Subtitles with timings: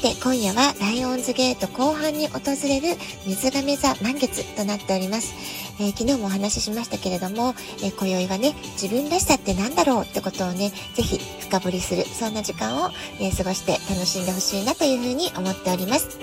[0.00, 2.96] て、今夜はライオンズゲート後半に訪れる
[3.26, 5.34] 水亀座満月となっております。
[5.78, 16.18] えー、昨日もお話ししましたけれども、えー、今宵はね、自分らしさって何だろうってことをね、ぜひ深掘りする、そんな時間を、えー、過ごして楽しんでほしいなというふうに思っております。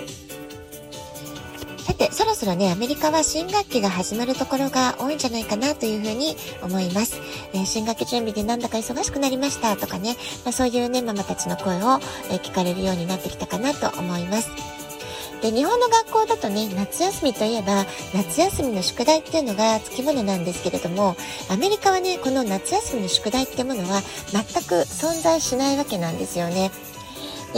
[2.17, 7.21] そろそろね、アメリカは新学期が始まるところが多いんじゃないかなというふうに思います。
[7.53, 11.99] えー、新学期準備でなんだか忙しくなりましたとかね、まあ、そういうね、ママたちの声を、
[12.31, 14.49] え、聞かれるようになってきたかなと思います。
[15.43, 17.85] で、日本の学校だとね、夏休みといえば、
[18.15, 21.15] 夏休みの宿題っていうのが付き物なんですけれども、
[21.51, 26.71] アメリカはね、この夏休みの宿題ってものは全く存在しないわけなんですよね。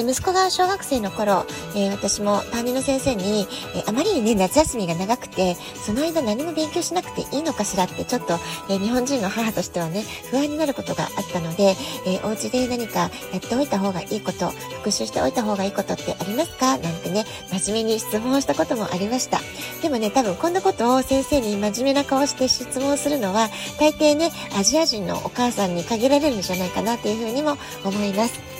[0.03, 5.55] で息子が小学生の頃、えー、私も担任の先生に、えー、あまりにね、夏休みが長くて、
[5.86, 8.39] その間何も勉強しなくていいのかしらって、ちょっと、
[8.70, 16.77] えー、日本人の母としてはね、不安になることがあったので、えお家で何かやっておいた方がいいこと、復習しておいた方がいいことってありますか？
[16.77, 19.42] なんてね、真面目に質問をしたこともありました。
[19.81, 28.58] でもね、多分こんなことを先生に真面目な顔して質問するのは、大抵ね、アジア人のお母さんに限られるんじゃないかなというふうにも思います。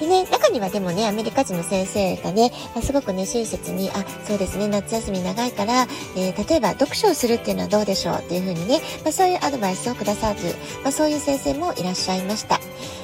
[0.00, 2.50] でね、中にはでもね、アメリカ人の先生がね、
[2.82, 10.40] すごくね、親切に、あ、そうですね、夏休み長いから、えー、例えば読書をするっていうのはどうでしょうっていうふうにね、まあ、そういうアドバイスをくださる、
[10.82, 12.60] まあ、そういう先生もいらっしゃいました。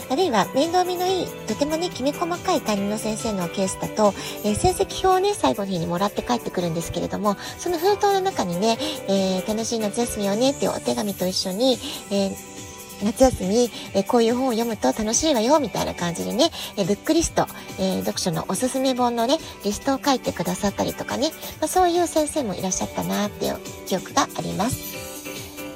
[0.08, 11.78] あるいは面倒見のいい、とてもね、きめ細かい担任の先生のケースだと、えー、成績表をね、最後の日にもらって帰ってくるんですけれども、その封筒の中にね、えー、楽しい夏休みをねっていうお手紙と一緒に、
[12.10, 12.55] えー
[13.02, 17.46] 夏休み、えこういう本を読むと楽しいわよ、みたいな感じでね、えブックリスト、
[17.78, 21.30] え読書のおすすめ本のね、リストを書いてくださったりとかね、
[21.60, 24.96] まあ、そういう先生もいらっしゃったなっていう記憶があります。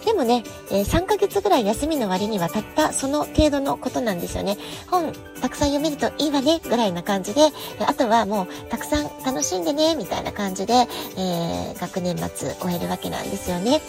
[0.05, 0.43] でもね、
[0.73, 4.57] え、3ヶ月ぐらい休みの割にはたったその程度のことなんですよね。
[4.91, 7.43] 本たくさん読めるといいわね、ぐらいな感じで、
[7.87, 10.73] あとはもうたくさん楽しんでね、みたいな感じで、
[11.17, 13.81] えー、学年末終えるわけなんですよね。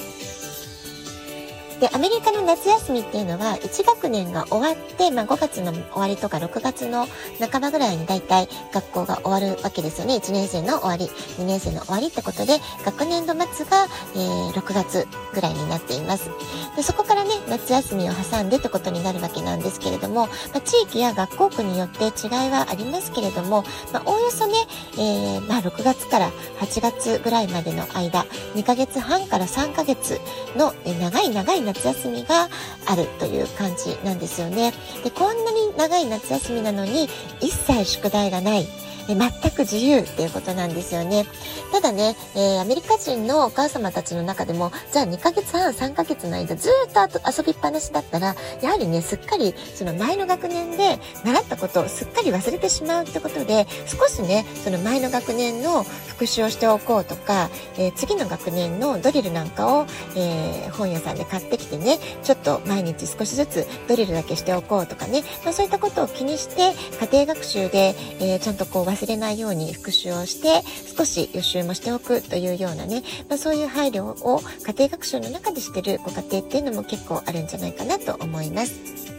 [1.81, 7.07] で、アメリカの夏休みっていうのは、1学年が終わって、まあ、5月の終わりとか6月の
[7.39, 10.17] 半ばぐらいに大体学校が終わるわけですよね。
[10.17, 11.05] 1年生の終わり、
[11.41, 16.29] 2年生の終わりってことで、学年度末が、えー、6月ぐらいになっています。
[16.75, 24.53] で、そこからね、夏休みを挟んでってことになるわけなんですけれども、まあ、地域や学校区によって違いはありますけれども、まあ、おおよそね、
[24.99, 30.21] えー、まあ、6月から8月ぐらいまでの間、2ヶ月半から3ヶ月
[30.55, 32.49] の、え長い長い夏休みが
[32.85, 34.73] あるという感じなんですよね。
[35.03, 37.09] で、こんなに長い夏休みなのに
[37.39, 38.67] 一切宿題がない。
[39.09, 41.25] え全く自由っていうことなんですよね。
[41.71, 66.73] ただね、えー、アメリカ人のお母様たちの中でも、じゃあ2ヶ月半、3ヶ月の間ずっと遊びっぱなしだったら、やはりね、すっかりその前の学年で習ったことをすっかり忘れてしまうってことで、少しね、その前の学年の復習をしておこうとか、えー、次の学年のドリルなんかを、えー、本屋さんで買ってきてね、ちょっと毎日少しずつドリルだけしておこうとかね、まあ、そういったことを気にして、
[67.05, 70.63] 家庭学習で、えちゃんとこう忘れないように復習をして
[70.97, 79.11] 少し予習もしておくというようなね、まあ、そういう配慮を家庭学習の中でしてるご家庭っていうのも結構あるんじゃないかなと思います。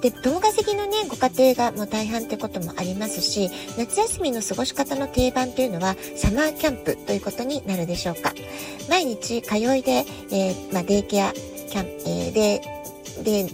[0.00, 8.32] で、動画席のね、ご家庭がもう大半ってこともありますし、夏休みの過ごし方の定番というのは、サマーキャンプということになるでしょうか。
[8.88, 12.60] 毎日通いで、えー、まあ、デイケアキャン、えー、で、
[13.22, 13.48] で、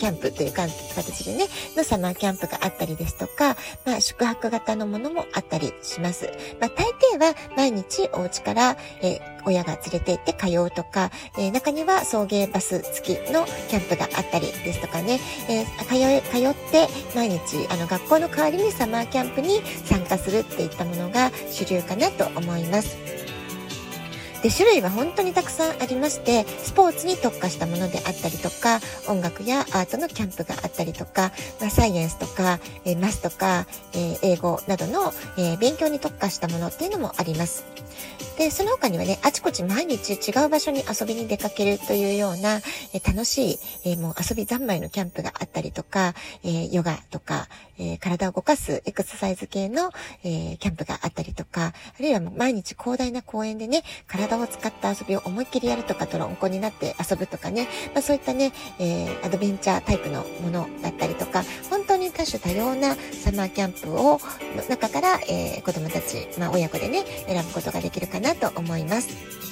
[0.00, 1.46] キャンプという形でね、
[1.76, 3.54] のサマーキャンプがあったりですとか、
[3.84, 6.30] まあ、宿泊型のものもあったりします。
[6.58, 15.20] まあ、大抵は毎日お家から、えー、親が連れて行って通うとか、えー、中には送迎バス付きのキャンプがあったりですとかね、
[15.50, 23.09] えー、通通って毎日あの学校の代わりにサマーキャンプに参加するっていったものが主流かなと思います。
[24.42, 37.64] で、種類は本当にたくさんありまして、スポーツに特化したものであったりとか、音楽やアートのキャンプがあったりとか、まあ、サイエンスとか、えー、マスとか、えー、英語などの、えー、勉強に特化したものっていうのもあります。
[38.40, 42.62] で、その他にはね、あちこち毎日違う場所に遊びに出かけるというような、
[42.94, 49.90] え楽しい、えもう遊び三昧のキャンプがあったりとか、えヨガとか、え体を動かすエクササイズ系の、
[50.24, 64.18] えキャンプがあったりとか、あるいはもう毎日広大な公園でね、体を使った遊びを思いっきりやるとか、トロンコになって遊ぶとかね、まあ、そういったね、えー、アドベンチャータイプのものだったりとか、本当に多種多様なサマーキャンプを、
[64.56, 69.49] の中から、えー、子供たち、まあ、親子でね、選ぶことができるかなと思います。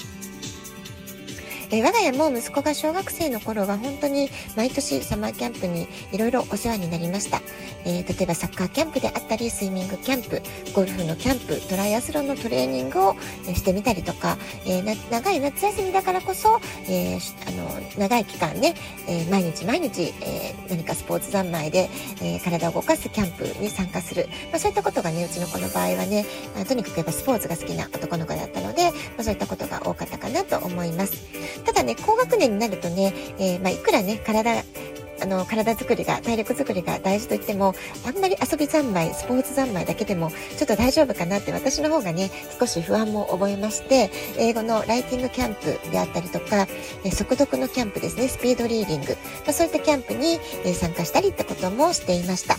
[1.71, 7.41] え我が家も息子が小学生の頃は本当に毎年サマーキャンプにいろいろお世話になりました、
[7.85, 10.41] えー、例えばサッカーキャンプであったりスイミングキャンプ
[10.73, 13.15] ゴルフのキャンプトライアスロンのトレーニングを
[13.53, 18.73] してみたりとか、えー、長い夏休みだからこそ、えー、あの長い期間ね、
[19.07, 21.89] え毎日毎日、え何かスポーツ三昧で、
[22.21, 26.25] え体を動かすキャンプに参加する、まあ、そういったことがねうちの子の場合はね、
[26.59, 31.58] あ、とにかくやっぱスポーツが好きな男の子だったので、まあ、そういったことが多かったかなと思います。
[31.65, 34.63] ただね、高学年になるとね、えー、まあ、いくらね、体、
[35.21, 37.73] あの、体作りが、体力作りが大事と言っても、
[38.05, 46.67] あんまり遊び三昧、スポーツ三昧だけでも、ちょっと大丈夫かなって私の方がね、少し不安も覚えまして、英語のライティングキャンプであったりとか、
[47.03, 52.55] え速読のキャンプですね、スピードリーディング、まあ、そういったキャンプに、え参加したりってこともしていました。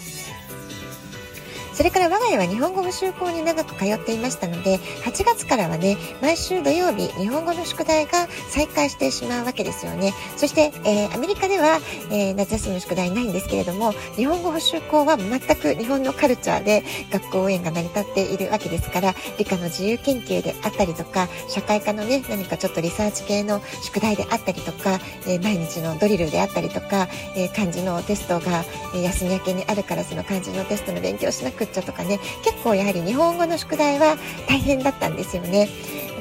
[1.81, 10.13] それから我が家は日本語補習校に長く通っていましたので、8月からはね、毎週土曜日、日本語の宿題が再開してしまうわけですよね。
[10.37, 11.81] そして、えー、アメリカでは、
[12.11, 34.17] えー、夏休みの宿題ないんですけれども、日本語補習校は全く日本のカルチャーで学校応援が成り立っているわけですから、理科の自由研究であったりとか、社会科のね、何かちょっとリサーチ系の宿題であったりとか、えー、毎日のドリルであったりとか、え漢字のテストが、え休み明けにあるからその漢字のテストの勉強しなくっちゃとかね結構やはり日本語の宿題は
[34.49, 35.69] 大変だったんですよね。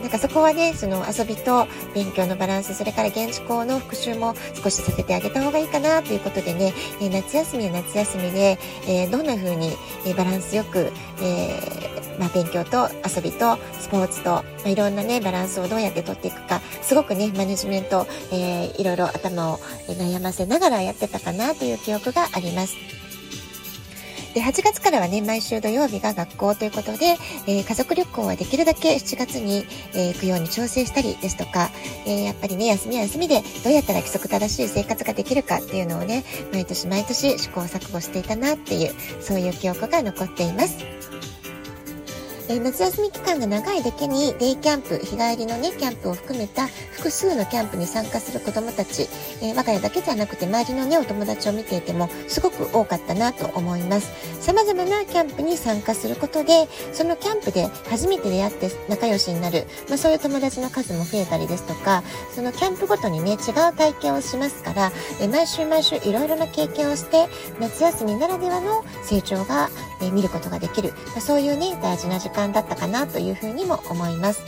[0.01, 8.57] なんかそこはね、その遊びと勉強のバランス、それから現地校の復習も少しさせてあげた方がいいかなということでね、え夏休みは夏休みで、
[8.87, 9.71] えどんな風に、
[10.05, 10.91] えバランスよく、
[11.21, 11.59] え、
[12.17, 19.57] まあ、勉強と遊びとスポーツと、まあ、いろんなね、バランスをどうやって取っていくか、すごくね、マネジメント、えー、いろいろ頭を
[19.87, 22.75] 悩ませながらやってたかなという記憶があります。
[24.39, 31.69] で、8月からはね、毎週土曜日が学校ということで、えー、家族旅行はできるだけ7月に、えー、行くように調整したりですとか、
[32.05, 40.77] えー、やっぱりね、休みは休みでどうやったら規則正しい生活ができるかっていうのをね、毎年毎年試行錯誤していたなっていう、そういう記憶が残っています。
[42.51, 49.03] え、夏休み期間が長いだけにデイキャンプ、日帰りのね、キャンプを含めた複数のキャンプに参加する子供たち、
[49.43, 54.09] えー、我が家だけじゃなくて周りのね、お友達を見ていてもすごく多かったなと思います。
[54.41, 62.01] 様々なキャンプに参加することで、そのキャンプで初めて出会って仲良しになる、まあ、そういう友達の数も増えたりですとか、
[62.33, 64.91] そのキャンプごとにね、違う体験をしますから、
[65.21, 67.27] えー、毎週毎週いろいろな経験をして、
[67.59, 69.69] 夏休みならではの成長が、
[70.01, 74.43] えー、見ることができる、まあ、そういうね、大事な時間間だったかなというふうにも思います。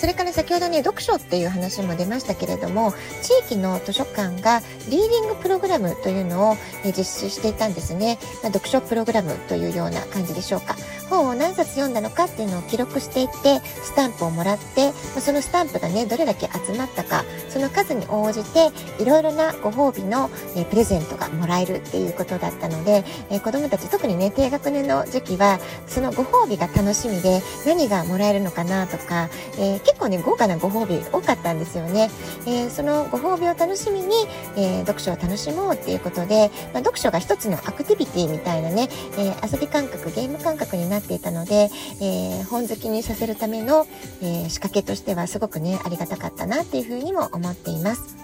[0.00, 6.56] それから先ほどね、読書っていう話も出ましたけれども、地域の図書館がリーディングプログラムというのを
[6.86, 8.18] 実施していたんですね。
[8.42, 10.74] まあ、読書プログラムというような感じでしょうか。
[11.10, 32.10] 本を何冊読んだのかっていうのを記録していって、スタンプをもらって、ま、そのスタンプがね、どれだけ集まったか、その数に応じて、いろいろなご褒美の、えプレゼントがもらえるっていうことだったので、え子供たち、特にね、低学年の時期は、そのご褒美が楽しみで、何がもらえるのかなとか、えー結構ね豪華なご褒美多かったんですよね、
[32.46, 34.14] えー、そのご褒美を楽しみに、
[34.56, 43.86] えー、読書を楽しもうっていうことで、まあ、読書が一つのアクティビティみたいなね、えー、遊び感覚ゲーム感覚になっていたので、え本好きにさせるための、
[44.22, 48.19] え仕掛けとしてはすごくねありがたかったなっていうふうにも思っています。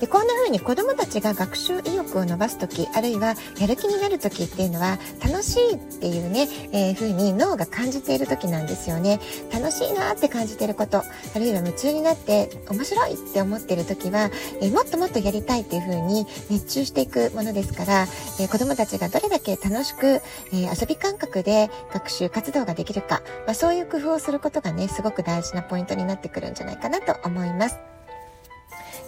[0.00, 9.20] でこんな風に子どもたちが学習意欲を伸ばす時あるいはやる気になる時っていうのは楽しいっていうね、えー、風に脳が感じている時なんですよね
[9.52, 11.04] 楽しいなって感じてることあ
[11.38, 18.02] るいは夢中になって面白いって思ってる時は、えー、もっともっとやりたいっていう風に熱中していくものですから、
[18.40, 20.20] えー、子どもたちがどれだけ楽しく、
[20.52, 27.95] え、遊び感覚で学習活動ができるか、まあ、そういう工夫をすることがねすごく大事なポイントになってくるんじゃないかなと思います。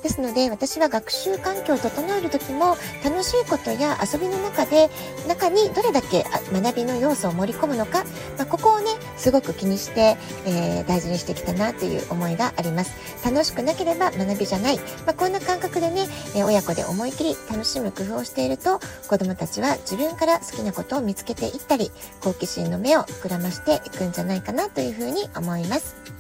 [0.03, 4.89] ですので私は学習環境を整える時も楽しいことや遊びの中で
[5.27, 8.05] 中にどれだけ学びの要素を盛り込むのか、
[8.37, 8.87] まあ、ここをね
[9.17, 21.91] すごく気にして、えー、大事にしてきたなという思いがあります楽しくなければ学びじゃない、まあ、こんな感覚でね、え、親子で思い切り楽しむ工夫をしていると子どもたちは自分から好きなことを見つけていったり
[22.21, 26.18] 好奇心の目を膨らましていくんじゃないかなというふうに思います。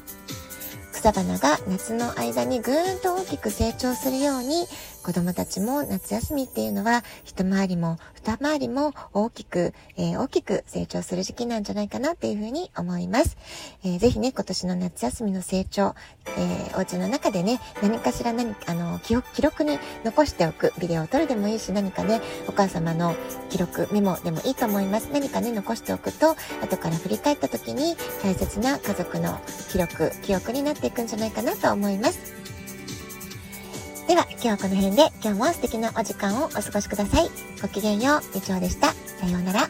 [0.98, 4.66] 草花が夏の間にぐーんと大きく成長するように
[5.08, 13.38] 子供たちも夏休みっていうのは一回りも二回りも大きく、えー、大きく成長する時期なんじゃないかなっていうふうに思います。
[13.84, 15.94] えー、ぜひね、今年の夏休みの成長、
[16.26, 23.14] えー、お家の中でね、何かしら何あの記記録に残しておく、ビデオを撮るでもいいし、何かね、お母様の
[23.48, 25.08] 記録、メモでもいいと思います。
[25.10, 29.40] 何かね、残しておくと、後から振り返った時に大切な家族の
[29.72, 32.47] 記録、記憶になっていくんじゃないかなと思います。
[34.08, 37.28] では、今日はこの辺で、今日も素敵なお時間をお過ごしください。
[37.60, 38.94] ごきげんよう、みちおでした。
[39.20, 39.68] さようなら。